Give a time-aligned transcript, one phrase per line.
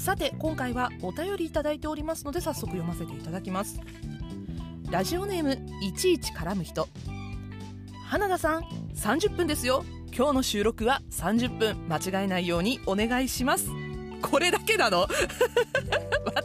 [0.00, 3.78] さて今回はお便りいただいておりますので早速読ませていただきます。
[4.90, 6.88] ラジオネームいちいち絡む人。
[8.06, 8.62] 花田さん
[8.94, 9.84] 30分ですよ。
[10.16, 13.68] 今日の収録は30分間違えないようにお願いします。
[14.22, 15.06] これだけなの？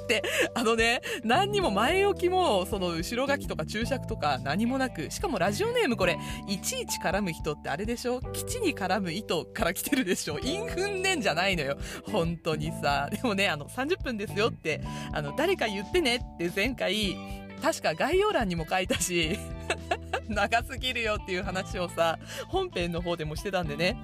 [0.06, 0.24] って
[0.54, 8.22] あのね何にも前置きもその後ろ書きとか注釈とか何もなくしかもラジオネームこれいちいち絡む人ってあれでしょ？
[8.34, 10.40] 基地に絡む糸から来てるでしょ？
[10.40, 11.78] 韻踏んでんじゃないのよ。
[12.12, 13.10] 本当にさ。
[13.12, 17.18] でもねあの30分ですよってあの誰か言ってねって前回
[17.62, 19.38] 確か概要欄にも書いたし
[20.30, 23.98] 長すぎるよっていう話をさ本編の方でもしてたんでね。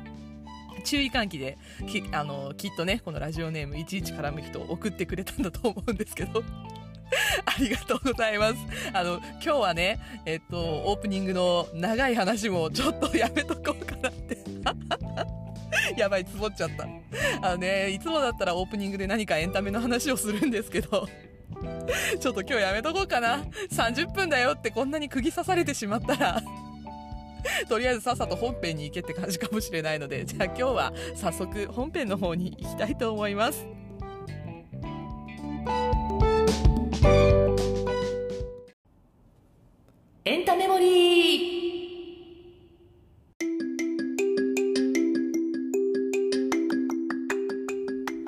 [0.82, 6.44] 注意喚起できあのきっとねこのラジオネームいちいち絡む人を送ってくれたんだと思うんですけど。
[7.46, 8.56] ありがとうございます。
[8.94, 14.38] あの今日はねえっとオープニングの長い話もちょっとやめとこうかなって。
[15.98, 16.88] やばいつぼっちゃった。
[17.42, 21.08] あのねいつもだったらオープニングで何かエンタメの話をするんですけど。
[22.20, 23.44] ちょっと今日やめとこうかな。
[23.72, 26.42] 30分だよってこんなに釘刺されてしまったら。
[27.68, 33.66] とりあえずさっさと本編に行けって感じかもしれないのでじゃあ今日は早速本編の方に行きたいと思います。
[40.24, 41.52] エンタメモリー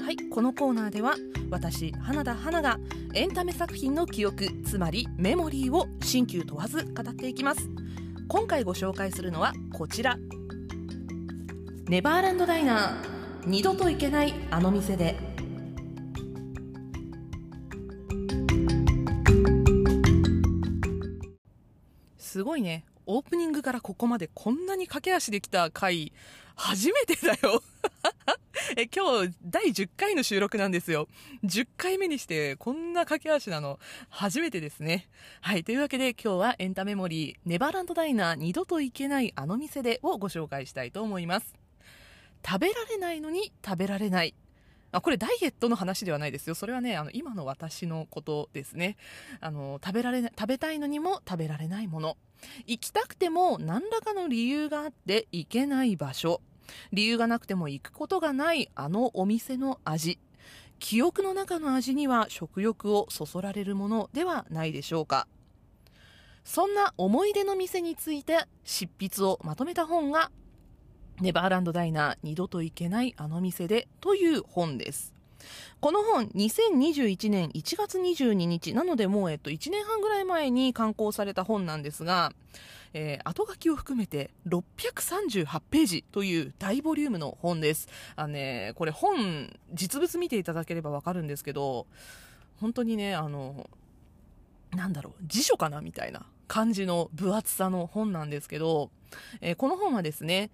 [0.03, 1.15] はいこのコーナーでは
[1.51, 2.79] 私花田花が
[3.13, 7.69] エンタメ作品の記憶つまりメモリーを新旧問わず語っていきます
[8.33, 10.17] 今回ご紹介するのはこちら。
[11.87, 15.19] ネバーランドダイナー二度と行けないあの店で。
[22.17, 22.85] すごいね。
[23.05, 26.11] オープニングからここまでこんなに駆け足できた回。
[26.55, 27.61] 初めてだよ。
[28.77, 31.07] え今日第10回の収録なんですよ。
[31.43, 33.79] 10回目にしてこんな駆け足なの。
[34.09, 35.09] 初めてですね。
[35.41, 41.53] はいというわけで今日はエンタメモリーネバーランドダイナー二度と行けないあの店でをご紹介したいと思います。
[42.45, 44.35] 食べられないのに食べられない。
[44.93, 46.55] あこれダイエットの話ではないですよ。
[46.55, 48.95] それはねあの今の私のことですね。
[49.41, 52.17] あの食べられな食べたいのにも食べられないもの。
[52.67, 56.41] 行きたくても何らかの理由があって行けない場所。
[56.91, 60.19] 理由がなくても行くことがないあのお店の味。
[60.77, 65.27] 記憶の中の味には食欲をそそられるものではないでしょうか。
[66.43, 70.29] そんな思い出の店について執筆をまとめた本が
[71.21, 75.13] ネバーランドダイナー二度と行けないあの店でという本です。
[75.79, 82.31] この本2021年1月22日なのでもう、えっと、1年半ぐらい前に刊行された本なんですが、
[82.93, 87.89] えー、後書きを含めて638ページという大ボリュームの本です。
[88.15, 91.87] あの、ね、これ本実物見ていただければわかるんですけど
[92.59, 93.69] 本当にねあの
[94.71, 98.91] なんだろう辞書かなみたいな感じの分厚さの本なんですけど、
[99.41, 100.51] えー、この本はですね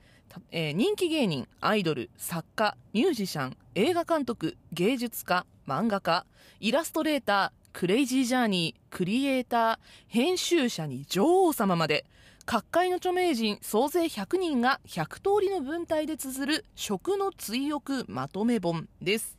[0.52, 6.26] えー、人気芸人アイドル作家ミュージシャン映画監督芸術家漫画家
[6.60, 12.06] イラストレータークレイジージャーニークリエイター編集者に女王様まで
[12.46, 19.38] 各界の著名人総勢100人が100通りの文体で綴る食の追憶まとめ本です。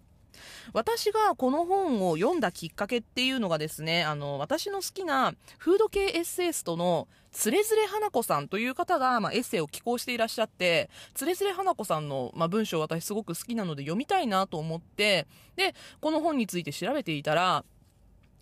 [0.73, 17.65] 私がこの本を読んだきっかけっていうのがですねあの私の好きなフード系エッセイストのつれづれ花子さんという方が、まあ、エッセイを寄稿していらっしゃってつれづれ花子さんの、まあ、文章私すごく好きなので読みたいなと思ってでこの本について調べていたら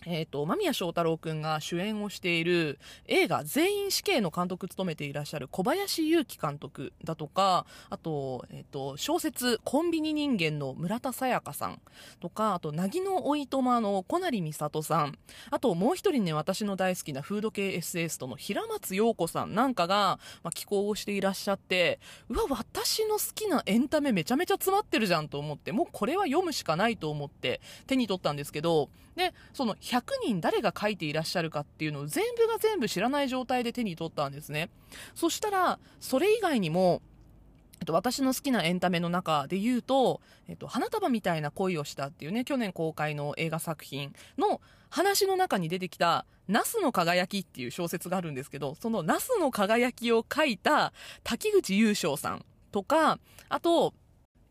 [0.06, 11.81] えーと、間宮祥太朗君が主演をしている映画全員死刑の監督を務めていらっしゃる小林祐希監督だとかあと,、えーと、小説「コンビニ人間」の村田沙耶香さん
[12.21, 15.19] とかあと凪のおいとまの小成美里さん
[15.50, 21.99] あともう一人ね私の大好きなフード系エッセイストの平松陽子さんなんかが、まあ、寄稿をしていらっしゃって
[22.29, 34.70] うわ私の好きなエンタメめちゃめちゃ詰まってるじゃんと思ってもうこれは読むしかないと思って手に取ったんですけどでその100人誰が書いていらっしゃるかっていうのを全部が全部知らない状態で手に取ったんですね。
[35.14, 37.00] そしたらそれ以外にも
[37.88, 50.93] と私の好きなエンタメの中で言うと、えっと、花束みたいな恋をしたっていうね、去年公開の映画作品の話の中に出てきた、ナスの輝きっていう小説があるんですけど、そのナスの輝きを書いた
[51.25, 53.19] 滝口優勝さんとか、
[53.49, 53.94] あと、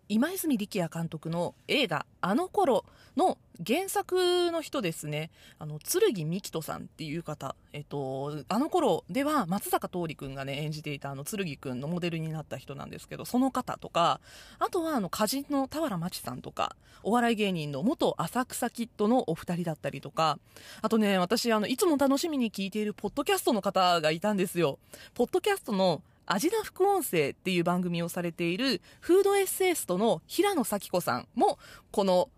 [0.10, 2.86] 今泉力也監督の映画「あの頃
[3.18, 5.32] の原作の人ですね。
[5.58, 14.22] あの剣美希人さんっていう方、えっと、あの頃では松坂桃李君がね演じていたあの剣君のモデルになった人なんですけどその方とか
[14.60, 20.38] あとはあの歌人の俵真知さんとかお笑い芸人の元浅草キッドのお二人だったりとか
[20.84, 24.78] あとね私あのいつも楽しみに聞いているポッドキャストの方がいたんですよ。
[25.16, 31.58] ポッドキャストの味な副音声っていう番組をされているフードエッセイストの平野咲子さんも
[31.92, 32.30] この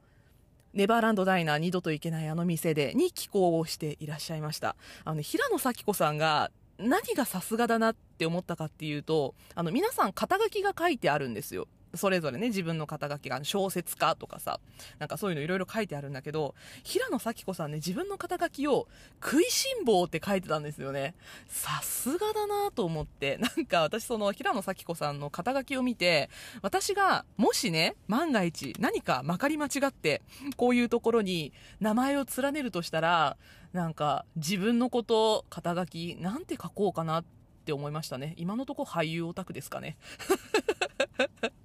[0.73, 4.75] ネバーランドダイナー二度と行けないあの店でに寄稿をしていらっしゃいました。
[5.03, 11.67] あの、平野咲子さんが何がさすがだなって思ったかっていうとあの皆さん肩書きが書いてあるんですよ。
[11.95, 14.59] それぞれね、自分の肩書きが小説家とかさ、
[14.99, 18.87] なんかそういうのいろいろ書いてあるんだけど、平野咲子さんね、自分の肩書きを
[19.23, 21.15] 食いしん坊って書いてたんですよね。
[21.47, 26.29] さすがだなと思って、なんか私その平野咲子さんの肩書きを見て、
[26.61, 30.21] 私がもしね、万が一何かまかり間違って、
[30.57, 33.37] こういうところに名前を連ねるとしたら、
[33.73, 37.25] なんか自分のこと、肩書き、なんて書こうかなっ
[37.65, 38.33] て思いましたね。
[38.37, 39.97] 今のとこ俳優オタクですかね。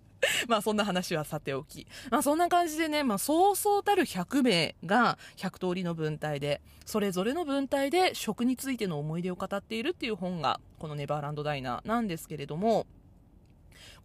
[0.49, 1.87] まあそんな話はさておき。
[2.11, 12.87] まあそんな感じでね、まあそうそうたる100名が100通りの文体で、それぞれの文体で食についての思い出を語っているっていう本が、このネバーランドダイナーなんですけれども、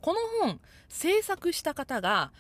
[0.02, 2.32] この本、制作した方が、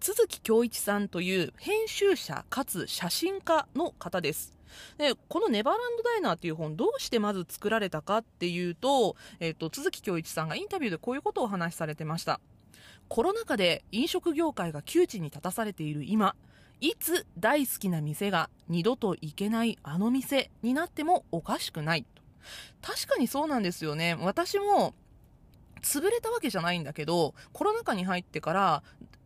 [0.00, 4.62] 都築恭一さんという編集者かつ写真家の方です。
[4.98, 12.40] でこの「ネバーランドダイナー」っていう本どうしてまず作られたかっていうと,、えーと、都築恭一さんがインタビューでこういうことをお話しされてました
[13.08, 16.34] コロナ禍で飲食業界が窮地に立たされている今
[16.80, 22.04] いつ大好きな店が二度と行けないあの店になってもおかしくない
[22.80, 24.16] 確かにそうなんですよね。
[24.20, 24.94] 私も
[25.80, 28.82] 潰れたわけじゃないんだけどコロナ禍に入ってから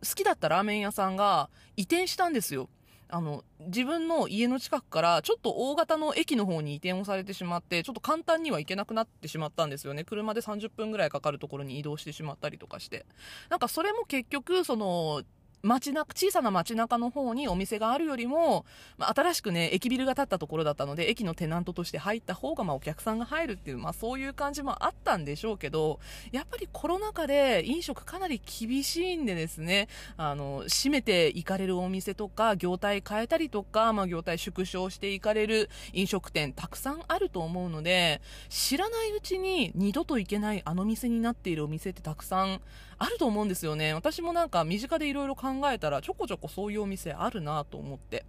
[0.07, 2.69] 好きだったラーメン屋さんが移転したんですよ。
[3.09, 10.05] あの自分の家の近くからちょっと大型の駅の方に移転をされてしまってちょっと簡単には行けなくなってしまったんですよね。
[10.05, 13.07] 車で30分ぐらいかかるところに移動してしまったりとかして。
[13.49, 15.23] なんかそれも結局その
[15.63, 18.65] 街中、小さな街中の方にお店があるよりも、
[18.99, 25.99] まあ、新しくね、駅ビルが建ったところだったので、駅のテナントとして入った方が、まあ、お客さんが入るっていう、まあ、そういう感じもあったんでしょうけど、
[26.31, 42.61] やっぱりコロナ禍で飲食かなり厳しいんでですね、あの、閉めていかれるお店とか、業態変えたりとか、まあ、業態縮小していかれる飲食店、たくさんあると思うので、知らないうちに二度と行けないあの店になっているお店ってたくさん
[42.99, 43.93] あると思うんですよね。
[43.95, 48.25] 私もなんか身近でいろいろ考えたらちょこちょこそういうお店あるなと思って。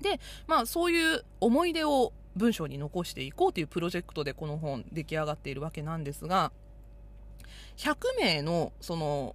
[0.00, 6.52] で、まあそういう思い出を文章に残していこうというプロジェクトでこの本出来上がっているわけなんですが、
[7.76, 9.34] 100名のその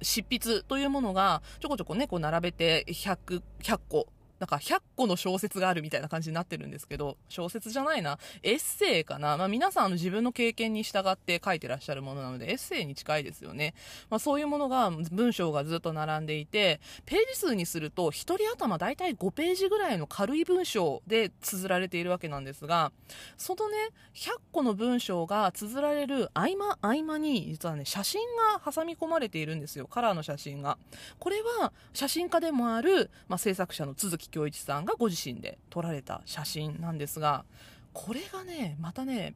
[0.00, 4.06] 執筆というものがちょこちょこね、こう並べて100、100個
[4.38, 9.36] なんか100個の小説があるみたいな感じになってるんですけど、小説じゃないな、エッセイかな。
[9.36, 13.74] まあ皆さんあの自分の経験に従って書いてらっしゃるものなので、エッセイに近いですよね。
[14.10, 22.92] まあそういうものが、文章がずっと並んでいて、ページ数にすると1人頭だいたい5ページぐらいの軽い文章で綴られているわけなんですが、
[23.36, 23.76] そのね、
[24.14, 28.20] 100個の文章が綴られる合間合間に、実はね、写真
[28.54, 29.86] が挟み込まれているんですよ。
[29.86, 30.78] カラーの写真が。
[31.18, 37.44] これは写真家でもある、まあ、制作者の都築恭一さんがご自身で撮られた写真なんですが
[37.92, 39.34] これがねまたね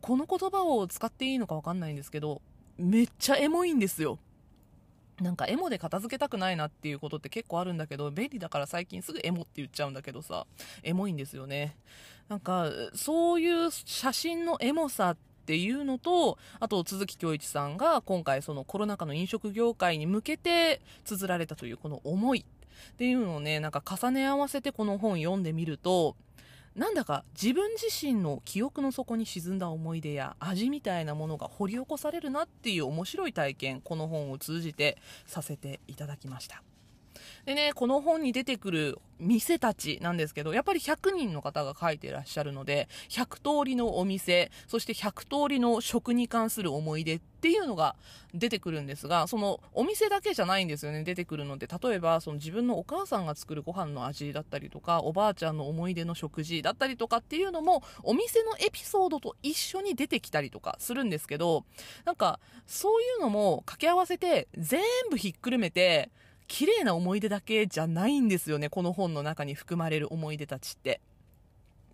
[0.00, 2.40] この言葉を使っていいのか分かんないんですけど
[2.78, 4.18] めっちゃエモいんですよ。
[5.20, 10.44] なんかエモで片付けたくないなっていうことって結構あるんだけど便利だから最近すぐエモって言っちゃうんだけどさ
[10.82, 11.76] エモいんですよね。
[12.28, 22.44] なんかそういう写真のエモさっていうのとあと都築恭一さんが今回そのコロナ禍の飲食業界に向けて綴られたというこの思い。
[22.92, 26.16] っていうのをねなんか重ね合わせてこの本読んでみると
[26.76, 36.62] なんだか自分自身の記憶の底に沈んだ思い出や味みたいなものが掘り起こされるなっていう面白い体験この本を通じてさせていただきました。
[37.44, 47.96] でね、この本に出てくる店たちなんですけど、やっぱり100人の方が書いてらっしゃるので、100通りのお店、そして100通りの食に関する思い出っていうのが
[48.32, 61.66] 出てくるんですが、そのお店だけじゃないんですよね、出てくるので、例えばその自分のお母さんが作るご飯の味だったりとか、おばあちゃんの思い出の食事だったりとかっていうのも、お店のエピソードと一緒に出てきたりとかするんですけど、
[62.06, 66.10] なんか、そういうのも掛け合わせて、全部ひっくるめて、
[66.46, 71.00] 綺麗な思い出だけじゃないんですよね、この本の中に含まれる思い出たちって。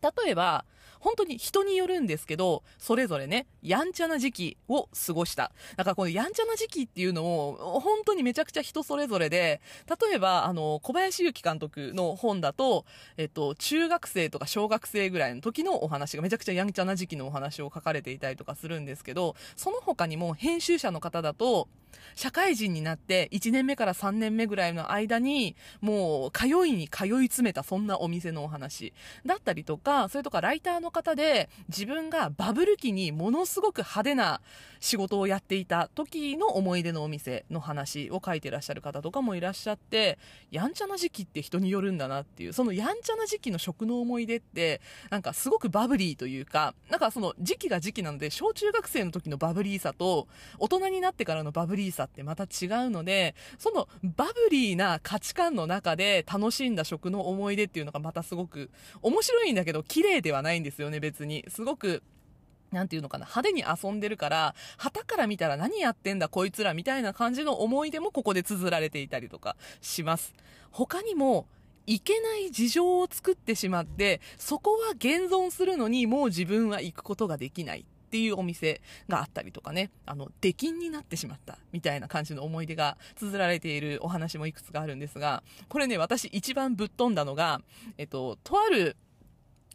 [0.03, 0.65] 例えば、
[0.99, 5.51] 本当に人によるんですけど、それぞれね、やんちゃな時期を過ごした。
[5.77, 12.85] だからこのやんちゃな時期っていうのも、本当にめちゃくちゃ人それぞれで、例えば、あの、小林幸監督の本だと、
[13.17, 21.69] えっと、中学生とか小学生ぐらいの時のお話がめちゃくちゃやんちゃな時期のお話を書かれていたりとかするんですけど、その他にも編集者の方だと、
[22.15, 28.93] 社会人になって1年目から3年目ぐらいの間に、もう通いに通い詰めたそんなお店のお話。
[29.27, 34.41] だったりとか、それとかライターの方で自分がバブル期にものすごく派手な
[34.81, 40.19] 仕事をやっていた時の思い出のお店の話を書いてらっしゃる方とかもいらっしゃって、
[40.51, 44.81] やんちゃな時期って人によるんだなっていう、そのやんちゃな時期の食の思い出って、
[45.11, 50.29] なんかすごくバブリーというか、なんかその時期が時期なので、小中学生の時のバブリーさと、
[50.59, 58.71] 大人になってからのバブリーさってまた違うので、そのバブリーな価値観の中で楽しんだ食の思い出っていうのがまたすごく
[59.03, 61.45] 面白いんだけど、綺麗ではないんですよね、別に。
[61.49, 62.03] すごく
[62.73, 70.35] なんていうのかな、派手に遊んでるから、旗から見たら何やってんだこいつらみたいな感じの思い出もここで綴られていたりとかします。
[70.71, 71.47] 他にも、
[71.87, 77.85] いけない事情を作ってしまって、そこは現存するのにもう自分は行くことができない。
[78.11, 87.63] っていうお店があったりとかね、あの、出禁になってしまったみたいな感じの思い出が綴られているお話もいくつかあるんですが、これね、私一番ぶっ飛んだのが、
[87.99, 88.97] えっと、とある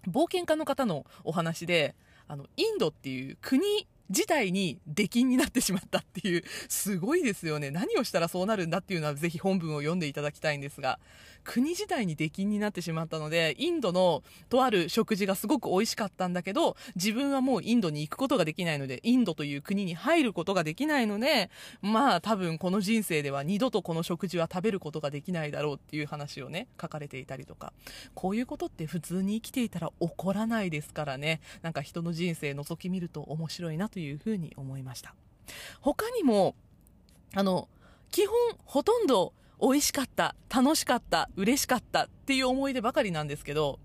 [0.06, 1.96] 冒険家の方のお話で、
[2.28, 7.72] あの、インドっていう国自体に出禁になってしまったっていう、すごいですよね。
[7.72, 11.00] 何をしたらそうなるんだっていうのはぜひ本文を読んでいただきたいんですが、
[11.46, 21.50] 国自体に出禁になってしまったので、インドのとある食事がすごく美味しかったんだけど、自分はもうインドに行くことができないので、インドという国に入ることができないので、
[21.82, 27.72] まあ多分この人生では二度とこの食事は食べることができないだろうっていう話をね、書かれていたりとか、
[28.16, 35.16] こういうことって普通に生きていたら起こらないですからね、なんか人の人生覗き見ると面白いなというふうに思いました。
[35.82, 36.56] 他にも、
[37.36, 37.68] あの、
[38.12, 38.36] 基本
[38.66, 43.80] ほとんど美味しかった、楽しかった、嬉しかったっていう思い出ばかりなんですけど、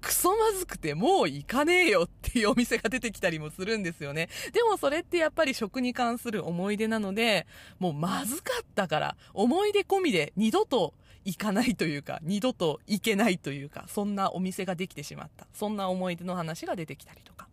[0.00, 4.28] クソまずくてもう行かねえよっていうお店が出てきたりもするんですよね。
[4.52, 7.46] でもそれってやっぱり食に関する思い出なので、
[7.78, 10.94] もうまずかったから、思い出込みで二度と
[11.24, 15.46] 行かないというか、二度と行けないというか、そんなお店ができてしまった。
[15.52, 17.45] そんな思い出の話が出てきたりとか。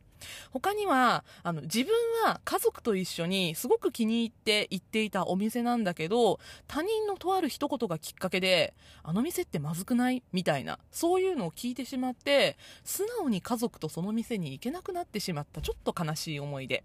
[0.51, 1.94] 他には、あの、自分
[2.25, 10.24] は家族と一緒にすごく気に入って行っていたお店なんだけど、他人のとある一言がきっかけで、あの店ってまずくない？
[10.32, 16.84] みたいな、そういうのを聞いてしまって、素直に家族とその店に行けなくなってしまったちょっと悲しい思い出。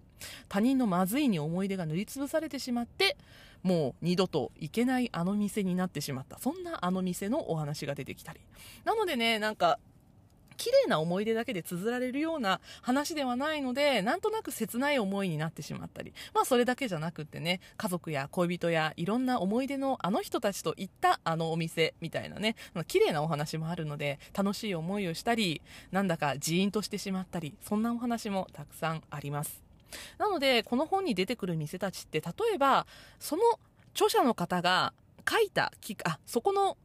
[0.49, 3.17] 他人のまずいに思い出が塗りつぶされてしまって、
[3.63, 6.39] もう二度と行けないあの店になってしまった。
[6.39, 8.41] そんなあの店のお話が出てきたり。
[8.85, 9.79] なのでね、なんか、
[10.59, 22.57] 綺麗な思い出だけで綴られるような話ではないので、なんとなく切ない思いになってしまったり、まあそれだけじゃなくってね、家族や恋人やいろんな思い出のあの人たちと行ったあのお店みたいなね、
[22.89, 25.63] 綺麗なお話もあるので、楽しい思いをしたり、
[25.93, 29.63] なんだかジーンとしてしまったり、そんなお話もたくさんあります。
[30.19, 32.87] なので、この本に出てくる店たちって、例えば、
[33.19, 33.43] その
[33.95, 34.93] 著者の方が
[35.29, 35.73] 書いた、
[36.05, 36.77] あ、そこの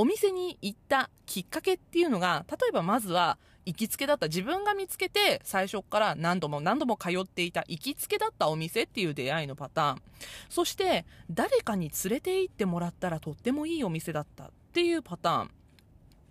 [0.00, 3.36] お店に行ったきっかけっていうのが、例えばまずは
[3.66, 10.02] 行きつけだった自分が見つけて最初から何度も何度も通っていた行きつけだったお店っていう出会いのパターン。
[10.48, 15.50] そして誰かに連れて行ってもらったらとってもいいお店だったっていうパターン。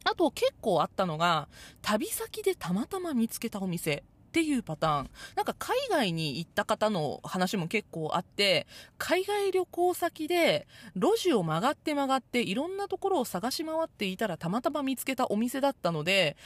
[0.05, 1.50] あと結構あったのが
[1.81, 4.05] 旅先でたまたま見つけたお店。
[4.38, 5.10] っていうパターン。
[5.36, 8.67] なんか海外に行った方の話も結構あって、
[9.00, 16.38] 海外旅行先で路地を曲がって曲がっていろんなところを探し回っていたらたまたま見つけたお店だったので、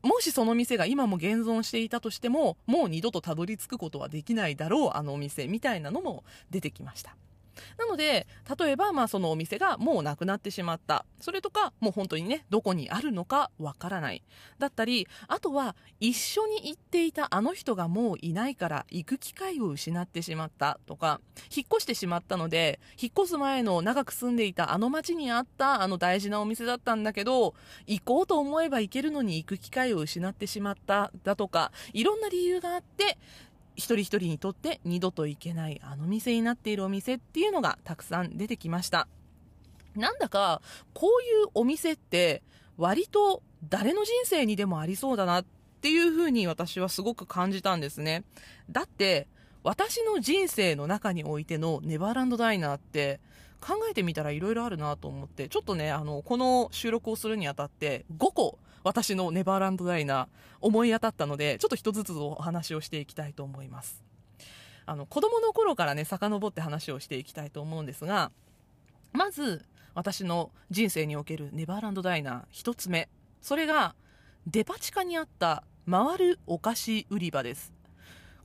[0.00, 7.14] もしその店が今も現存していたとしても、もう二度とたどり着くことはできないだろう、あのお店みたいなのも出てきました。
[7.78, 8.26] なので、
[8.58, 11.04] 例えば、まあそのお店がもうなくなってしまった。
[11.20, 14.22] それとか、もう本当にね、どこにあるのかわからない。
[14.58, 21.20] だったり、あとは、一緒に行っていたあの人がもういないから行く機会を失ってしまったとか、
[21.54, 27.54] 引っ越してしまったので、引っ越す前の長く住んでいたあの街にあったあの大事なお店だったんだけど、
[27.86, 33.18] 行こうと思えば行けるのに行く機会を失ってしまっただとか、いろんな理由があって、
[33.76, 39.08] 一人一人にとって二度と行けないあの店になっているお店っていうのがたくさん出てきました。
[39.96, 40.60] なんだか、
[40.92, 42.42] こういうお店って
[42.76, 45.44] 割と誰の人生にでもありそうだなっ
[45.80, 48.24] ていうふうに私はすごく感じたんですね。
[48.70, 49.28] だって、
[49.62, 53.18] 私の人生の中においてのネバーランドダイナーって
[53.60, 60.26] 考えてみたら色々あるなと思って、ちょっとね、あの、この収録をするにあたって5個私のネバーランドダイナー
[60.60, 64.04] 思い当たったので、ちょっと一つずつお話をしていきたいと思います。
[64.86, 68.30] あの、子供の頃からね、遡って話をしていきたいと思うんですが、
[69.12, 69.64] まず、
[69.94, 73.08] 私の人生におけるネバーランドダイナー一つ目。
[73.40, 73.94] それが、
[74.46, 77.72] デパ地下にあった回るお菓子売り場です。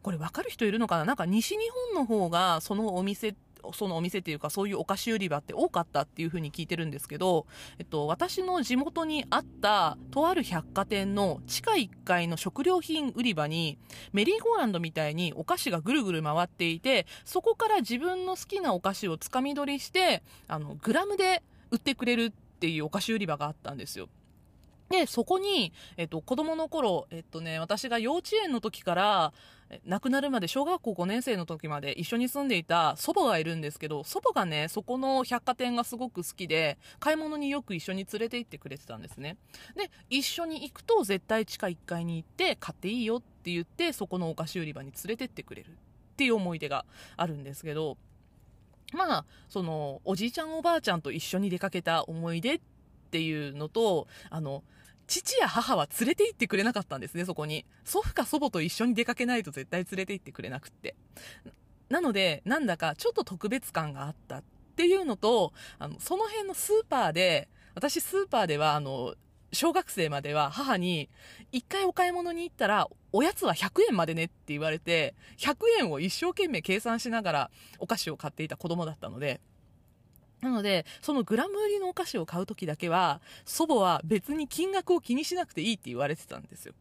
[0.01, 1.03] これ分かる人いるのかな？
[1.03, 3.35] なんか西日本の方がそのお店
[3.73, 7.45] そのお店っていうかそういうお菓子売り場って多かったっていう風に聞いてるんですけど、
[7.77, 13.77] えっと、私の地元にあったとある百貨店の地下1階の食料品売り場に
[14.13, 24.09] メリーゴーランドみたいにお菓子がぐるぐる回っていてそこから自分の好きなお菓子をつかみ取りしてあのグラムで売ってくれるっていうお菓子売り場があったんですよ。
[24.89, 29.33] で、そこに、えっと、子供の頃、えっとね、私が幼稚園の時から、
[29.85, 39.37] 亡くなるまで小学校5年生の時まで一緒に住んでいた祖母がいるんですけど、祖母がね、そこの百貨店がすごく好きで、買い物によく一緒に連れて行ってくれてたんですね。
[39.75, 45.71] で、一緒に行くと絶対地下1階に行って買っていいよって言って、そこのお菓子売り場に連れてってくれるっ
[46.17, 46.85] ていう思い出が
[47.15, 47.97] あるんですけど、
[48.93, 52.59] まあ、その、おじいちゃんおばあちゃんと一緒に出かけた思い出っ
[53.11, 54.63] ていうのと、あの、
[55.09, 57.65] 父や母は連れて行ってくれなかったんですね、そこに。
[57.83, 60.95] 祖父か祖母と一緒に出かけないと絶対連れて行ってくれなくって。
[61.89, 64.43] なので、なんだかちょっと特別感があったっ
[64.75, 69.15] ていうのと、あの、その辺のスーパーで、私スーパーでは、あの、
[69.51, 71.09] 小学生までは母に、
[71.51, 79.41] 一回お買い物に行ったら、おやつは100円までねって言われて、100円を一生懸命計算しながらお菓子を買っていた子供だったので、
[80.41, 86.73] なので、そのグラム売りのお菓子を買う時だけは、祖母は別に金額を気にしなくていいって言われてたんですよ。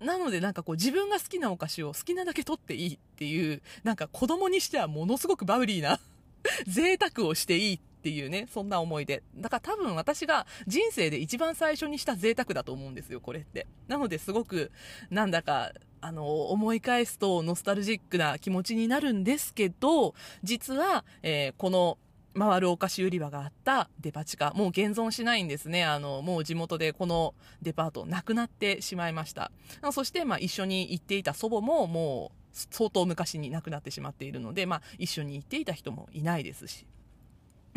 [0.00, 5.98] なのでなんかこう自分が好きなお菓子を好きなだけ取っていいっていう、なんか子供にしてはものすごくバブリーな
[6.66, 9.22] 贅沢をしていいっていうね、そんな思い出。
[9.36, 13.66] だから多分私が人生で一番最初にした贅沢だと思うんですよ、これって。
[13.88, 14.70] なのですごく、
[15.10, 20.14] なんだか、あの、思い返すとノスタルジックな気持ちになるんですけど、
[20.44, 21.98] 実は、えー、この
[22.38, 25.84] 回るお菓子売り場があったデパ地下、もう現存しないんですね。
[25.84, 29.50] あの、もう地元でこのデパートなくなってしまいました。
[29.92, 32.38] そして、まあ一緒に行っていた祖母ももう
[32.70, 36.86] 相当昔に亡くなってしまっているので、まあ一緒に行っていた人もいないですし。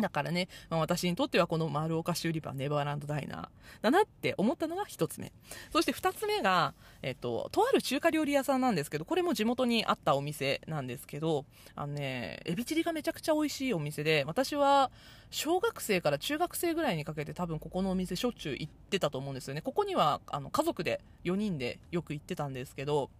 [0.00, 3.48] だからね、まあ、私にとってはこの丸岡修理場ネバーランドダイナー
[3.82, 5.32] だなって思ったのが一つ目。
[5.72, 14.90] そして二つ目が、えっと、とある中華料理屋さんなんですけど、これも地元にあったお店なんですけど、あのね、エビチリがめちゃくちゃ美味しいお店で、私は
[15.30, 19.62] 小学生から中学生ぐらいにかけて多分ここのお店しょっちゅう行ってたと思うんですよね。
[19.62, 23.10] ここにはあの家族で4人でよく行ってたんですけど、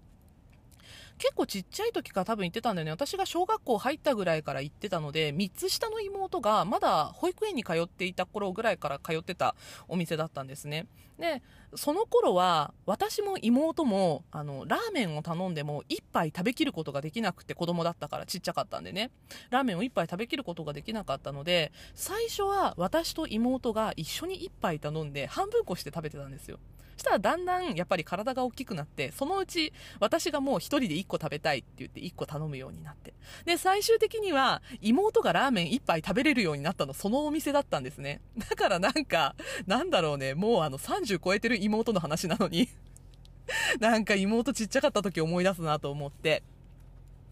[1.19, 2.91] 結構ちっちゃい時から多分行ってたんだよね。
[2.91, 9.55] 私が小学校入ったぐらいから行ってたので、3つ下の妹がまだ保育園に通っていた頃ぐらいから通ってた
[9.89, 10.87] お店だったんですね。
[11.19, 11.43] で、
[11.75, 19.11] その頃は私も妹もあのラーメンを頼んでも1杯食べきることができなくて子供だったからちっちゃかったんでね。
[19.51, 26.59] ラーメンを1杯食べきることができなかったので、最初は私と妹が一緒に1杯頼んで半分こして食べてたんですよ。
[27.03, 33.13] したらだんだんやっぱり体が大きくなって、そのうち私がもう1人で1個食べたいって言って1個頼むようになって。
[33.45, 38.21] で、最終的には妹がラーメン1杯食べれるようになったのそのお店だったんですね。
[38.39, 39.35] だからなんか、
[39.67, 42.69] なんだろうね、もうあの30超えてる妹の話なのに
[43.81, 46.45] なんか妹ちっちゃかった時思い出すなと思って、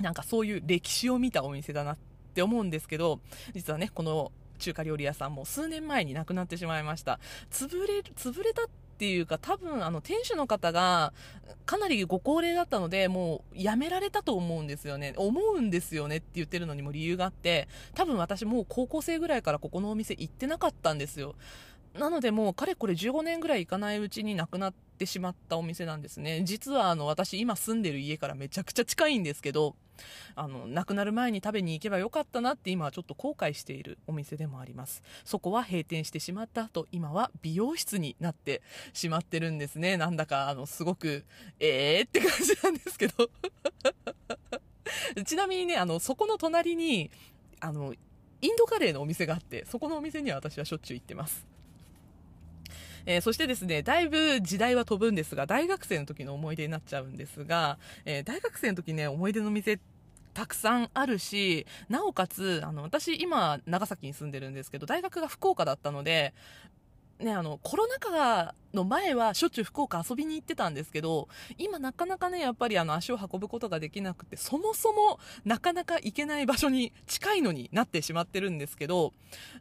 [0.01, 1.99] なんかそういう歴史を見たお店だなっ
[2.35, 3.21] て思うんですけど、
[3.55, 7.19] 実はね、この中華料理屋さんも数年前に亡くなってしまいました。
[7.51, 8.63] 潰れ、潰れた
[9.01, 11.15] っていうか多分あの店主の方が
[11.65, 15.15] かなりご高齢だったのでもうやめられたと思うんですよね。
[15.17, 21.35] 思うんですよねって言ってるのにも理由があって多分私もう高校生ぐらいからここのお店行ってなかったんですよ。
[21.95, 26.43] なのでもうかれこれ15年ぐらい行かないうちに亡くなってしまったお店なんですね。
[26.45, 29.75] 実はあの、私今住んでる家からめちゃくちゃ近いんですけど、
[30.35, 35.03] あの、亡くなる前に食べに行けばよかったなって今はちょっと後悔しているお店でもあります。
[35.25, 39.97] そこは閉店してしまった後、今は美容室になってしまってるんですね。
[39.97, 41.25] なんだか、あの、すごく、
[41.59, 43.31] えーって感じなんですけど。
[45.25, 47.11] ちなみにね、あの、そこの隣に、
[47.61, 47.95] あの、
[48.43, 51.47] インドカレーのお店があって、そこのお店には私はしょっちゅう行ってます。
[53.07, 59.79] えー、そしてですね、だいぶ時代は飛ぶんですが、大学生の時の思い出になっちゃうんですが、えー、大学生の時ね、思い出の店
[60.35, 66.35] たくさんあるし、なおかつ、あの、私今、長崎に住んでるんですけど、大学が福岡だったので、
[67.19, 71.29] ね、あの、コロナ禍がの前はしょっちゅう福岡遊びに行ってたんですけど、
[71.59, 79.13] 今なかなかね、やっぱりあの足を運ぶことができなくて、そもそもなかなか行けない場所に近いのになってしまってるんですけど、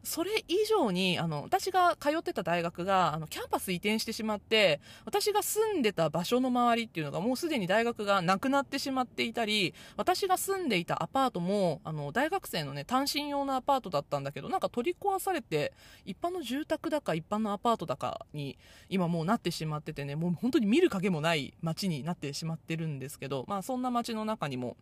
[0.02, 15.72] それ以上に、あの、私が通ってた大学が、あの、キャンパス移転してしまって、私が住んでた場所の周りっていうのがもうすでに大学がなくなってしまっていたり、私が住んでいたアパートも、あの、大学生のね、単身用のアパートだったんだけど、なんか取り壊されて、
[16.04, 24.76] 一般の住宅だか一般のアパートだかに、今もうなってしまっててね、もう本当に見る影もない街になってしまってるんですけど、まあそんな街の中にも、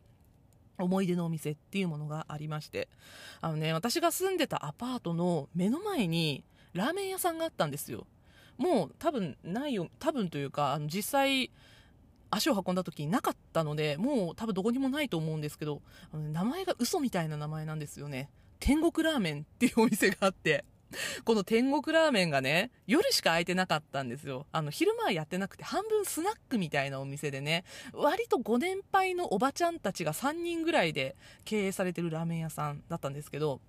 [0.78, 2.88] 思い出のお店っていうものがありまして、
[3.40, 8.06] あのね、私が住んでたアパートの目の前にラーメン屋さんがあったんですよ。
[8.56, 11.50] もう多分ないよ、多分というか、あの実際、
[12.30, 18.30] 足を運んだ時になかったので、もう多分どこにもないと思うんですけど、あの、ね、名前が嘘みたいな名前なんですよね。
[18.60, 20.64] 天国ラーメンっていうお店があって、
[21.24, 24.46] この天国ラーメンがね、夜しか開いてなかったんですよ。
[24.52, 33.60] あの、昼間はやってなくて、半分スナックみたいなお店でね、割とご年配のおばちゃんたちが3人ぐらいで経営されてるラーメン屋さんだったんですけど、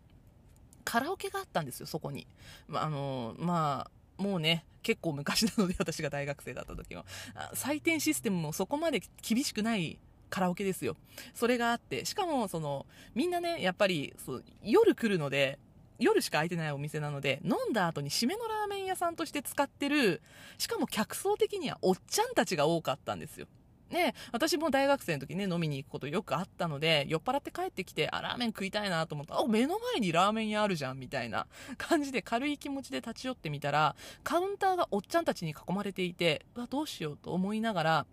[0.85, 2.27] カラオケがあったんですよ、そこに。
[2.67, 7.05] まあ、あの、まあ、もうね、結構昔なので、私が大学生だった時は。
[7.53, 10.95] 採点システムもそこまで厳しくないカラオケですよ。
[11.33, 15.59] それがあって、しかも、その、みんなね、やっぱり、そう、夜来るので、
[15.99, 20.21] 夜しか開いてないお店なので、飲んだ後に締めのラーメン屋さんとして使ってる、
[20.57, 23.47] しかも客層的にはおっちゃんたちが多かったんですよ。
[23.89, 38.05] ね、私も大学生の時ね、飲みに行くことよくあったので、酔っ払って帰ってきて、あ、ラーメン食いたいなと思った、あ、目の前にラーメン屋あるじゃん、みたいな 感じで軽い気持ちで立ち寄ってみたら、カウンターがおっちゃんたちに囲まれていて、うわ、どうしようと思いながら、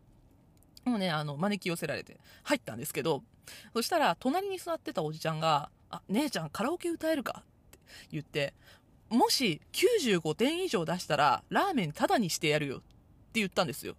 [0.84, 3.22] もうね、あの、招き寄せられて入ったんですけど、
[3.74, 7.44] そしたら、隣に座ってたおじちゃんが、あ、姉ちゃんカラオケ歌えるか
[8.10, 8.54] 言って、
[9.08, 12.84] もし95点以上出したら、ラーメンタダにしてやるよって
[13.34, 13.94] 言ったんですよ。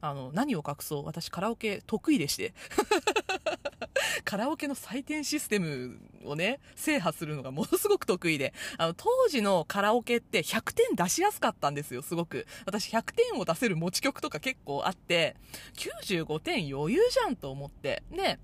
[0.00, 1.04] あの、何を隠そう？
[1.04, 2.54] 私カラオケ得意でして。
[4.24, 12.46] カラオケの採点システムをね、制覇するのがものすごく得意で、あの、当時のカラオケって100点出しやすかったんですよ、すごく。
[12.64, 15.36] 私100点を出せる持ち曲とか結構あって、
[15.74, 18.02] 95点余裕じゃんと思って。
[18.10, 18.38] で、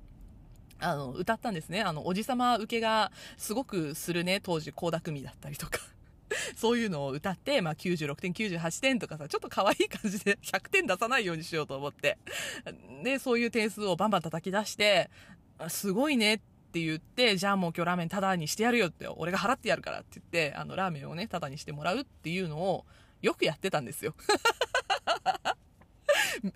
[0.80, 1.82] あの、歌ったんですね。
[1.82, 5.78] あの、おじさま受けがすごくするね、当時、高田組だったりとか。
[6.56, 12.18] そういうのを歌って、まあ、96点、98点とかさ、ちょっと可愛い感じで 100点出さないようにしようと思って。
[13.02, 15.10] で、そういう点数をバンバン叩き出して、
[15.68, 16.38] すごいねっ
[16.72, 22.84] て言って、じゃあもう今日ラーメンタダにしてやるよって、俺が払ってやるからって言って、あの、ラーメンをね、タダにしてもらうっていうのを、
[23.22, 24.14] よくやってたんですよ。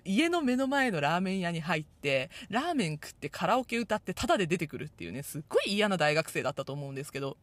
[0.05, 7.37] 家の目の前のラーメン屋に入って、ラーメン食ってカラオケ歌ってタダで出てくるっていうね、すっごい嫌な大学生だったと思うんですけど、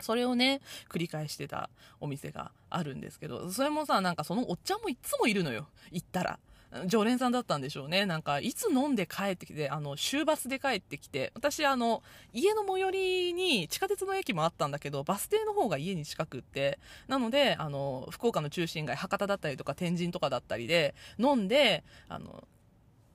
[0.00, 5.68] それをね、繰り返してたお店があるんですけど、それもさ、なんかそのおっちゃんもいつもいるのよ。
[5.90, 6.38] 行ったら。
[6.86, 8.06] 常連さんだったんでしょうね。
[8.06, 22.44] なんか、いつ飲んで帰ってきて、あの、終バスで帰ってきて、私、あの、家の最寄りに地下鉄の駅もあったんだけど、バス停の方が家に近くって、なので、あの、福岡の中心街、博多だったりとか天神とかだったりで、飲んで、あの、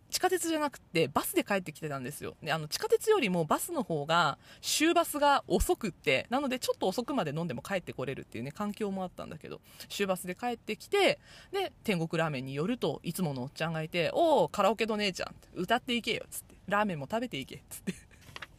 [0.10, 2.36] 地下鉄じゃなくてバスで帰ってきてたんですよ。
[2.42, 11.20] で、あの、地下鉄よりもバスの方が、終バスが遅くって、なのでちょっと遅くまで飲んでも帰ってこれるっていうね、環境もあったんだけど、終バスで帰ってきて、
[11.52, 16.56] で、天国ラーメンに寄ると、いつものおっちゃんがいて、おおカラオケの姉ちゃん、歌っていけよ、つって。
[16.68, 17.94] ラーメンも食べていけ、っつって。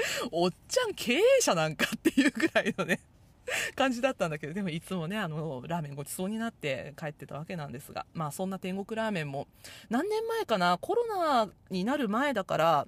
[0.32, 3.00] おっちゃん経営者なんかっていうぐらいのね
[3.76, 9.48] 感じだったんだけど、でもいつもね、あの、ラーメンごちそうになって帰ってたわけなんですが、まあそんな天国ラーメンも、
[9.88, 12.86] 何年前かな、コロナになる前だから、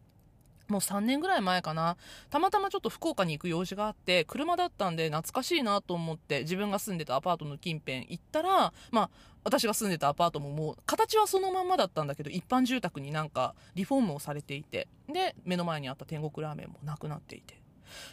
[0.68, 1.96] もう3年ぐらい前かな。
[2.30, 9.10] たまたまちょっと福岡に行く用事があって、車だったんで懐かしいなと思って、自分が住んでたアパートの近辺行ったら、まあ、
[9.44, 17.61] 私が住んでたアパートももう、形はそのまんまだったんだけど、一般住宅になんかリフォームをされていて、で、目の前にあった天国ラーメンもなくなっていて。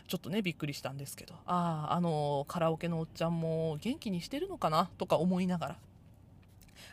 [0.07, 5.77] ちょっとね、びっくりしたんですけど、ああ、あの、カラオケのおっちゃんも元気にしてるのかなとか思いながら。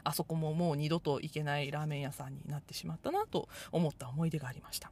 [0.04, 4.90] あそこももう二度と行けないラーメン屋さんになってしまったなと思った思い出がありました。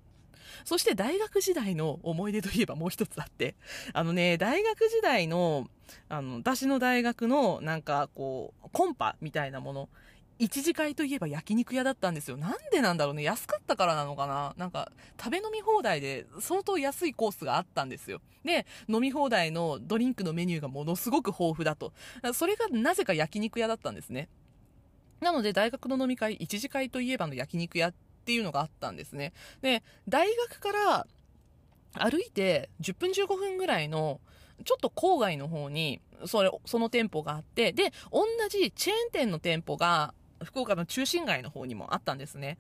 [0.65, 3.55] そして大学時代の思い出といえばもう一つあって、
[3.93, 5.69] あのね、大学時代の、
[6.09, 9.89] あの、私の大学のなんかこう、コンパみたいなもの、
[10.39, 12.37] 一次会といえば焼肉屋だったんですよ。
[12.37, 13.23] なんでなんだろうね。
[13.23, 18.21] 安かったからなのかななんか、食べ飲み放題で相当安いコースがあったんですよ。
[18.45, 21.93] で、飲み放題のドリンクのメニューがものすごく豊富だと。
[22.33, 24.29] それがなぜか焼肉屋だったんですね。
[25.21, 27.95] なので、大学の飲み会、一次会といえばの焼肉屋っ
[28.25, 29.33] ていうのがあったんですね。
[29.63, 31.07] で、大学から
[31.95, 34.21] 歩いて10分15分ぐらいの
[34.65, 40.15] ちょっと郊外の方にそれその店舗があってで同じチェーン店の店舗が
[40.45, 42.59] 福岡の中心街の方にもあったんですね。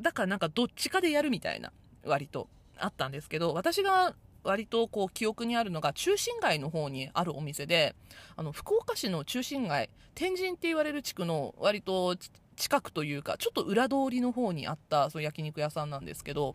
[0.00, 1.72] だからなんかどっちかでやるみたいな、
[2.04, 7.94] 割とあったんですけど、私が割とこう記憶にあるのが中心街の方にあるお店で、
[8.36, 12.16] あの、福岡市の中心街、天神って言われる地区の割と
[12.54, 16.54] 近くというか、ちょっと裏通りの方にあったその焼肉屋さんなんですけど、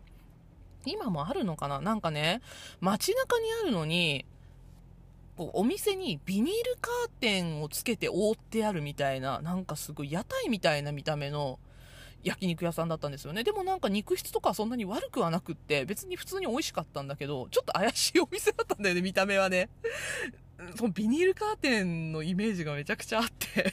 [0.84, 1.80] 今もあるのかな？
[1.80, 2.40] なんかね、
[2.80, 4.24] 街中にあるのに、
[5.42, 11.58] こうお店にビニールカーテンをつけて覆ってあるみたいな、なんかすごい屋台みたいな見た目の
[12.22, 13.42] 焼肉屋さんだったんですよね。
[13.42, 19.68] でもなんか肉質とかそんなに悪くはなくって、別に普通に美味しかったんだけど、ちょっと怪しいお店だったんだよね、見た目はね。
[20.76, 23.72] そのビニールカーテンのイメージがめちゃくちゃあって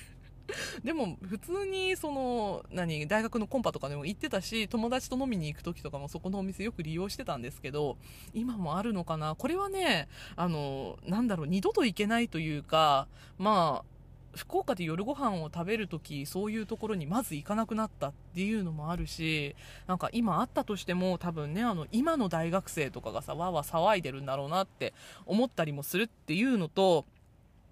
[0.83, 7.97] でも普通にその何大学のコンパとかでも行ってたし友達と飲みに行く時とかもそこのお店よく利用してたんですけど
[8.33, 9.35] 今もあるのかな？
[9.35, 13.07] これはねあのなんだろう二度と行けないというか
[13.37, 13.99] まあ
[14.35, 19.55] 福岡で夜ご飯を食べるときそういうところにまず行かなくなったっていうのもあるし
[19.87, 24.93] なんか今あったとしても多分ねあの今の大学生とかがさわわ騒いでるんだろうなって
[25.25, 27.05] 思ったりもするっていうのと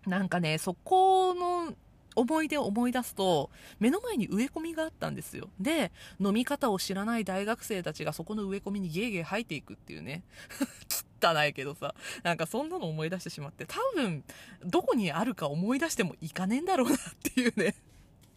[0.07, 1.73] なんかねそこの
[2.17, 3.49] 思い出を思い出すと、
[3.79, 5.49] 目の前に植え込みがあったんですよ。
[5.59, 10.23] で、飲み方を知らない大学生たちがそこの植え込みにゲーゲー吐いていくっていうね。
[11.21, 11.95] 汚いけどさ。
[12.23, 14.23] なんかそんなの思い出してしまって、多分、
[14.63, 17.75] どこにあるか思い出してもいかねえんだろうなっていうね。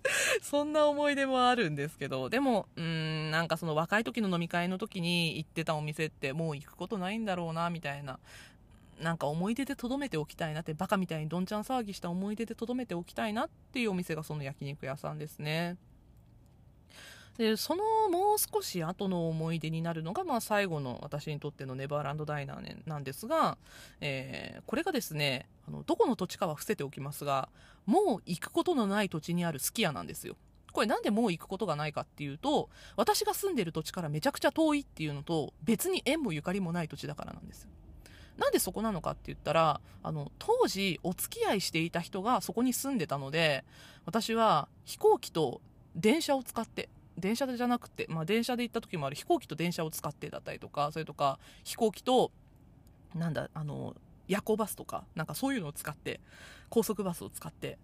[0.42, 8.18] そんな思い出もあるんですけど、でも、うーん、なんかその若い時の飲み会の時に行ってたお店ってもう行くことないんだろうな、みたいな。
[9.00, 15.76] なんか思い出で留めておきたいなってバカみたいにどんちゃん騒ぎした思い出で留めておきたいなっていうお店がその焼肉屋さんですね。
[17.38, 23.56] でそのもう少し後の思い出になるのが、まあ、最後の私にとってのネバーランドダイナーなんですが、
[24.02, 27.48] えー、これがですねあのどこの土地かは伏せておきますが
[27.86, 30.36] もう行くことのない土地にあるすき家なんですよ。
[30.72, 37.70] これなんでもう行くことがないかっていうと私が住んでる土地からめちゃくちゃ遠いっていうのと別に縁もゆかりもない土地だからなんですよ。
[38.40, 43.64] なんでそこなのかって言ったら、あの、当時お付き合いしていた人がそこに住んでたので、
[44.06, 45.60] 私は飛行機と
[45.94, 52.32] 電車を使って、電車じゃなくて、まあ電車で行った時もある飛行機と電車を使ってだったりとか、それとか飛行機と、
[53.14, 53.94] なんだ、あの、
[54.26, 56.20] 夜行バスとか、なんかそういうのを使って、
[56.70, 57.78] 高速バスを使って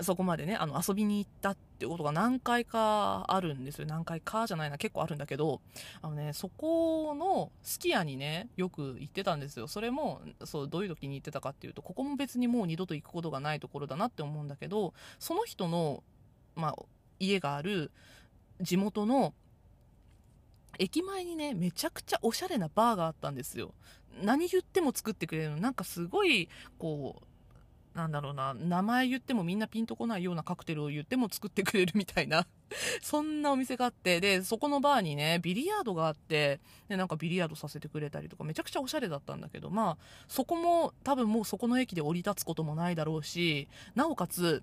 [0.00, 3.86] そこまでね、あの、遊びに行ったってことが何回かあるんですよ。
[3.86, 5.60] 何回かじゃないな、結構あるんだけど、
[6.02, 9.68] あのね、そこのすき家にね、よく行ってたんですよ。
[9.68, 16.02] それも、そう、どういう時に行ってたかっていうと、ここも別にもう二度と行くことがないところだなって思うんだけど、その人の、
[16.56, 16.76] まあ、
[17.20, 17.92] 家がある
[18.60, 19.32] 地元の
[20.78, 23.74] 駅前にね、めちゃくちゃおしゃれなバーがあったんですよ。
[24.22, 25.56] 何言っても作ってくれるの。
[25.58, 27.26] なんかすごい、こう、
[27.94, 32.46] なんだろうな、名前言ってもみんなピンとこないようなカクテルを言っても作ってくれるみたいな
[33.02, 44.62] そんなお店があって、で、そこのバーにね、ビリヤードがあって、で、なんかビリヤードさせてくれたりとか、めちゃくちゃおしゃれだったんだけど、まあ、そこも多分もうそこの駅で降り立つこともないだろうし、なおかつ、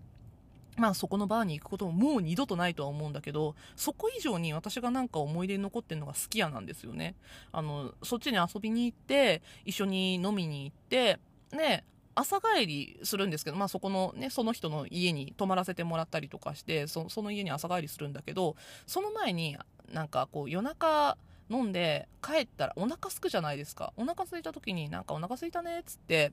[0.77, 7.15] まあそこのバーに行くことももう二度とないとは思うんだけど、そこ以上に私がなんか思い出に残ってるのが好き家なんですよね。
[7.51, 11.19] あの、そっちに遊びに行って、一緒に飲みに行って、
[11.51, 11.83] ね、
[12.15, 19.57] 朝帰りするんですけど、まあ、そこのね、その人の家に泊まらせてもらったりとかして、そその家に朝帰りするんだけど、その前に
[19.91, 21.17] なんかこう夜中
[21.49, 23.93] 飲んで帰ったらお腹すくじゃないですか。
[23.97, 26.31] お腹空いた時になんかお腹空いたねっつって、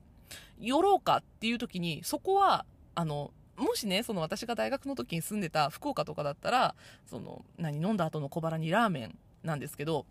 [0.61, 2.65] 寄ろうかっていう時に、そこは、
[2.95, 6.75] あの、もしね、その私が大学の時に住んでた福岡とかだったら、
[7.07, 10.07] その、何、飲んだ後の小腹にラーメンなんですけど、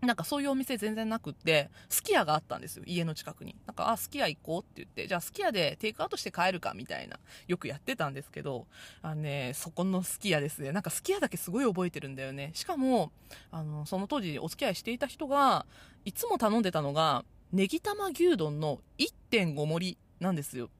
[0.00, 3.56] なんかそういうお店全然なくって、すき家があったんですよ、家の近くに。
[3.66, 8.66] なんか、あ、すき家行こうって言って、じゃあすき家でテイクアウトして帰るかみたいな、よくやってたんですけど、
[9.02, 10.72] あのね、そこのすき家ですね。
[10.72, 12.50] なんかすき家だけすごい覚えてるんだよね。
[12.54, 13.12] しかも、
[13.50, 15.66] あの、その当時お付き合いしていた人が、
[16.04, 20.70] いつも頼んでたのが、ネギ玉牛丼の1.5盛りなんですよ。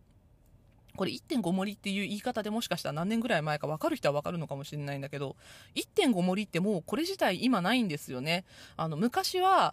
[1.01, 5.35] これ1.5盛りっていう言い方でもしかしたら何年ぐらい前か分かる人は分かるのかもしれないんだけど
[5.75, 8.45] 1.5盛りってもうこれ自体今ないんですよね。
[8.77, 9.73] あの昔は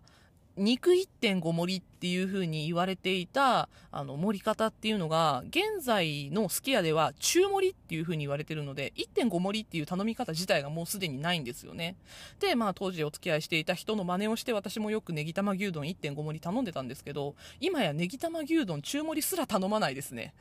[0.58, 11.96] 肉1.5盛りっていう風に言われていたあの盛り方っていうのが現在のすき家では中盛りっていう風に言われてるので1.5盛りっていう頼み方自体がもうすでにないんですよね。
[12.40, 20.34] でまあ当時お付き合いしていた人の真似をして私もよくネギ玉牛丼1.5盛り頼んでたんですけど今やネギ玉牛丼中盛りすら頼まないですね。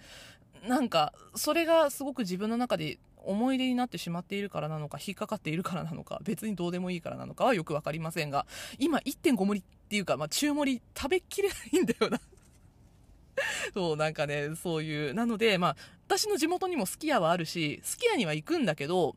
[0.66, 8.46] なんかそれがすごく自分の中で思い出になってしまっているからなのか引っかかっているからなのか別にどうでもいいからなのかはよく分かりませんが
[8.78, 12.20] 今1.5盛りっていうか、まあ、中盛り食べきれないんだよな。
[13.74, 19.14] そうなんかねそういうなのでまあ私の地元にもすき家はあるしすき家には行くんだけど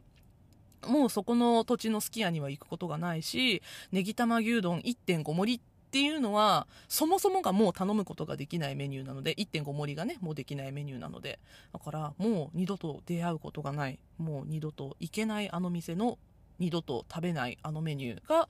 [0.88, 11.40] もうそこの土地のすき家には行くことがないし、ネギ玉牛丼1.5盛りってっていうのはそもそもがもう頼むことができないメニューなので1.5盛りがねもうできないメニューなので。
[11.74, 16.20] だからもう二度と出会うことがないもう二度と行けないあの店の
[16.60, 18.50] 二度と食べないあのメニューが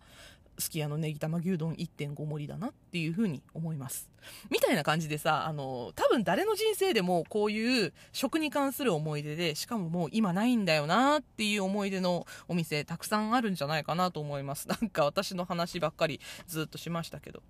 [0.60, 4.10] すき家のネギ玉牛丼1.5盛りだなっていうふうに思います。
[4.50, 14.67] みたいな感じでさ、あの、多分誰の人生でもこういう食に関する思い出で、しかももう今ないんだよなっていう思い出のお店たくさんあるんじゃないかなと思います。
[14.67, 17.41] なんか私の話ばっかりずっとしましたけど。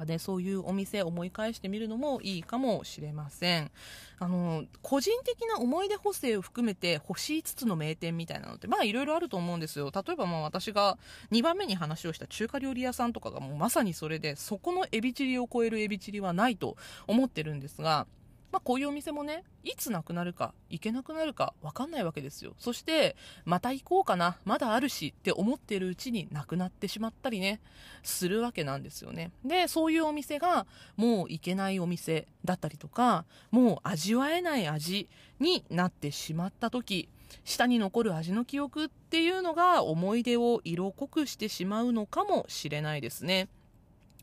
[0.00, 3.70] かね、そういうお店思い返してみるのもいいかもしれません。
[4.18, 9.90] あの、個人的な思い出補正を含めて星5つの名店みたいなのって、まあいろいろあると思うんですよ。
[9.94, 10.98] 例えばまあ私が
[11.30, 18.06] 2番目に話をした中華料理屋さんとかがもうまさにそれで、そこのエビチリを超えるエビチリはないと思ってるんですが、
[18.52, 22.54] まあ、こういうお店もね、いつなくなるか、行けなくなるか、わかんないわけですよ。
[22.58, 27.60] そして、また行こうかな、まだあるしって思ってるうちになくなってしまったりね、
[28.02, 29.30] するわけなんですよね。
[29.44, 35.08] で、そういうお店が、もう行けないお店だったりとか、もう味わえない味
[35.38, 37.08] になってしまった時、
[37.44, 43.48] 下に残る味の記憶っていうのが思い出を色濃くしてしまうのかもしれないですね。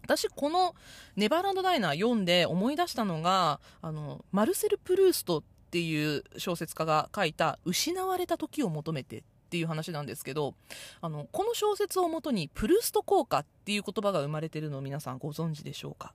[0.07, 0.73] 私この
[1.17, 10.53] ネバーランドダイナー読んで思い出したのがあのマルセル・プルーストっていう小説家が書いた「失われた時を求めて」っていう話なんですけど
[11.01, 16.13] あのこの小説をもとにプルースト効果っていう言葉が生まれてるのを皆さんご存知でしょうか？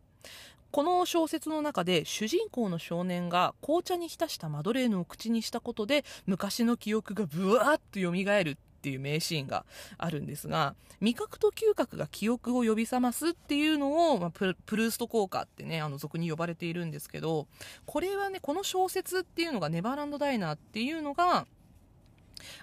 [0.70, 9.64] この小説の中で主人公の少年が紅茶に浸したマドレーヌを口にしたことで昔の記憶がブワーッと蘇るっていう名シーンが
[9.96, 17.46] あるんですが味覚と嗅覚が記憶を呼び覚ますっていうのを、まあ、プルースト効果ってねあの俗に呼ばれているんですけど
[17.86, 21.46] これはねこの小説っていうのがネバーランドダイナーっていうのが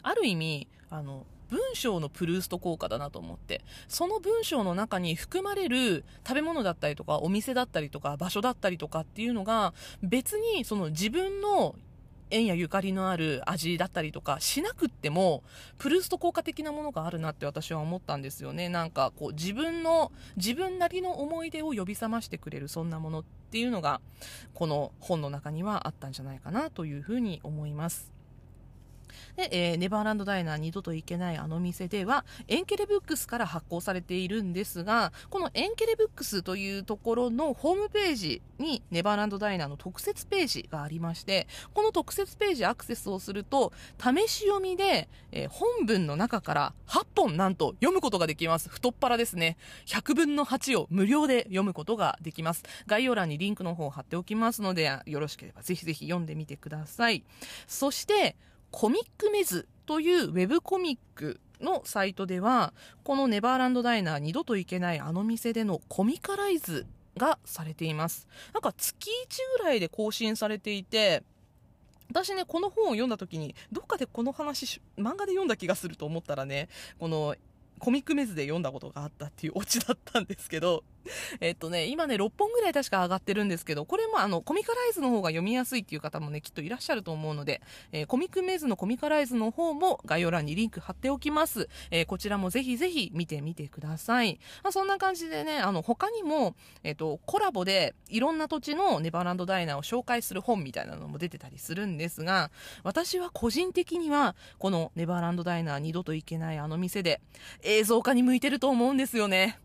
[0.04, 11.76] ある意味あの文章のプルースト効果だなと思ってその文章の中に含まれる食べ物だったりとかお店だったりとか場所だったりとかっていうのが別にその自分の
[12.32, 15.44] 縁やゆかりのある味だったりとかしなくっても
[15.78, 18.70] プルースト効果的なものがあるなって私は思ったんですよね。
[18.70, 24.02] なんかこう自分の自分なりの思い出を呼び覚ましてくれるそんなものっていうのが
[24.54, 28.19] この本の中にはあったんじゃないかなというふうに思います。
[29.36, 48.69] で、えー、ネバーランドダイナー二度と行けないあの店では、エンケレブックスから発行されているんですが、このエンケレブックスというところのホームページにネバーランドダイナーの特設ページがありまして、この特設ページアクセスをすると、試し読みで、えー、本文の中から8本なんと読むことができます。
[48.69, 49.58] 太っ腹ですね。
[49.86, 52.63] 100分の8を無料で読むことができます。
[52.88, 57.24] 概要欄にリンクの方を貼っておきますので、よろしければぜひぜひ読んでみてください。
[57.67, 58.36] そして、
[58.72, 66.86] コミックメズというウェブコミックのサイトではこのネバーランドダイナー二度と行けないあの店でのコミカライズ
[67.18, 68.28] がされています。
[68.54, 71.24] なんか月1ぐらいで更新されていて
[72.10, 77.36] 私ねこの本を読んだ時にどっかでこの話漫画で読んだ気がすると思ったらねこの
[77.80, 80.84] コミックメズで読んだことがあったっていうオチだったんですけど
[81.40, 91.70] えっとね、今ね、6本ぐらい確か上がってるんですけど、これもあの、コミカライズの方が読みやすいっていう方もね、きっといらっしゃると思うので、えー、コミックメイズのコミカライズの方も概要欄にリンク貼っておきます。
[91.92, 94.40] えー、こちらもぜひぜひ見てみてください。
[94.64, 102.52] まあ、そんな感じでね、あの、他にも、えっ、ー、と、コラボでいろんな土地のネバーランドダイナーを紹介する本みたいなのも出てたりするんですが、
[102.84, 107.22] 私は個人的には、このネバーランドダイナー二度と行けないあの店で、
[107.64, 109.60] 映像化に向いてると思うんですよね。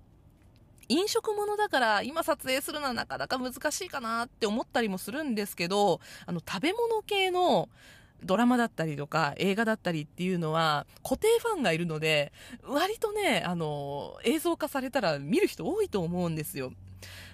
[0.88, 7.68] 飲食物だから今撮影するのはなかなか難しいかなって思ったりもするんですけどあの食べ物系の
[8.22, 12.32] ドラマだったりとか映画だったりっていうのは固定ファンがいるので
[12.66, 16.72] 割とねあの映像化されたら見る人多いと思うんですよ。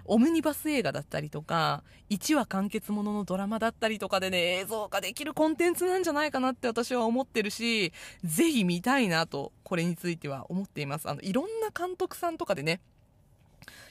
[0.04, 7.92] オムニバス映画だったりとか1話完結もののドラマだったりとかでね映像化できるコンテンツなんじゃないかなって私は思ってるし
[8.24, 11.08] ぜひ見たいなとこれについては思っています。
[11.08, 12.80] あのいろんな監督さんとかでね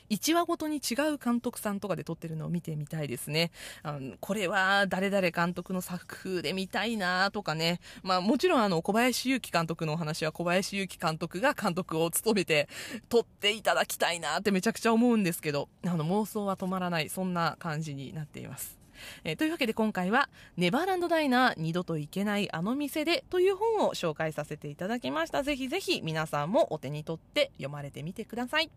[0.10, 3.52] 1話ごとに違う監督さんとかで撮ってるのを見てみたいですね。
[3.84, 7.80] あのこれは誰々監督の作風で見たいなとかね。
[8.04, 12.70] まあもちろんあの小林祐希監督のお話は小林祐希監督が監督を務めて
[13.10, 18.80] 撮っていただきたいなってめちゃくちゃ思うんですけど、あの妄想は止まらない、そんな感じになっています。
[19.24, 28.70] えー、というわけで今回は「ネバーランドダイナー二度と行けないあの店で」という本を紹介させていただきましたぜひぜひ皆さんもお手に取って読まれてみてください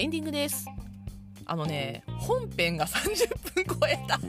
[0.00, 0.64] エンディングです。
[1.44, 4.18] あのね本編が30分超えた。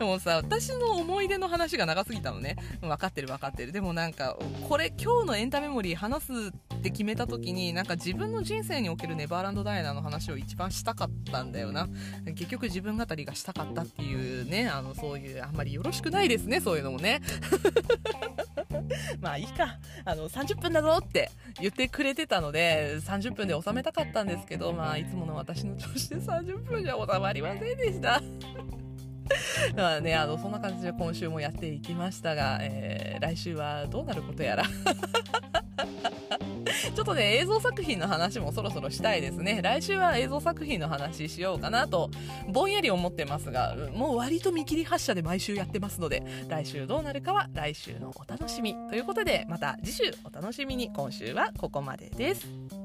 [0.00, 2.56] でもさ私の思い出の話が長すぎたのね。
[2.80, 3.70] 分かってる分かってる。
[3.70, 4.36] でもなんか
[4.68, 6.32] これ今日のエンタメモリー話す
[6.74, 11.88] って決めた時になんか自分の人生におけるネバーランドダイナーの話を一番したかったんだよな。
[12.34, 17.20] 結局自分語りがしたかったっていうねあのそういうあんまりよろしくないですねそういうのもね。
[19.20, 19.78] まあいいか。
[20.04, 28.20] あの30分だぞって言ってくれてたので30分で収めたかったんですけどまあいつもの私の調子で30分じゃ収まりませんでした。
[29.76, 34.64] まあね、あのそんな感じで今週もやっていきましたが、えー、来週はどうなることやら。
[36.94, 39.60] ちょっとね、映像作品の話もそろそろしたいですね。
[39.62, 42.10] 来週は映像作品の話しようかなと、
[42.48, 48.74] ぼんやり思ってますが、もう割と見切り発車で毎週やってますので、来週どうなるかは来週のお楽しみ。
[48.88, 50.90] ということで、また次週お楽しみに。
[50.92, 52.81] 今週はここまでです。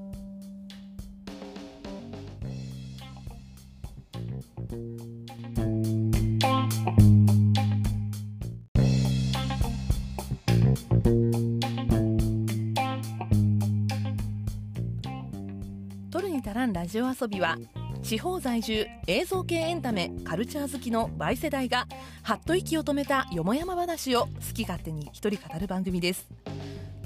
[16.74, 17.58] ラジオ遊びは
[18.04, 21.88] 地方在住映像系エンタメカルチャー好きの倍世代が
[22.24, 26.28] はっと息を止めたよもやま話を好き勝手に一人語る番組です。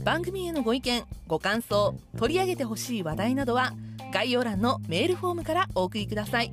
[0.03, 3.73] 番組へのご意見ご感想取り上げてほしい話題などは
[4.11, 6.51] 概要欄のメールフォームからお送りください。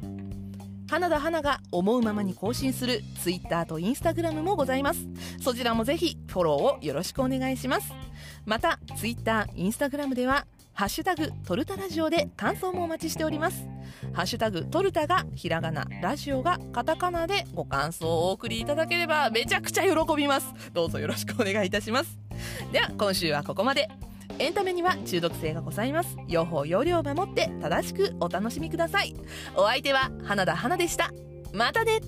[0.91, 5.07] 花田花が思うままに更新する Twitter と Instagram もございます。
[5.41, 7.93] そちらもぜひフォローをよろしくお願いします。
[8.47, 10.47] また Twitter、Instagram では
[10.79, 13.67] ハッシュタグトルタラジオで感想もお待ちしております。
[14.13, 20.55] ハッシュタグトルタがひらがな、ラジオがカタカナでご感想をお送りいただければめちゃくちゃ喜びます。
[20.73, 22.17] どうぞよろしくお願いいたします。
[22.71, 23.89] では今週はここまで。
[24.39, 26.17] エンタメには中毒性がございます。
[26.29, 29.17] 用法用量を守って正しくお楽しみください。
[29.57, 31.11] お相手は花田花でした。
[31.53, 31.99] またね